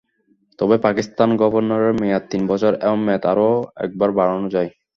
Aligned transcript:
তবে 0.59 0.75
পাকিস্তানে 0.85 1.33
গভর্নরের 1.43 1.93
মেয়াদ 2.01 2.23
তিন 2.31 2.41
বছর 2.51 2.71
এবং 2.85 2.97
মেয়াদ 3.05 3.23
আরও 3.31 3.49
একবার 3.85 4.09
বাড়ানো 4.17 4.47
যায়। 4.55 4.69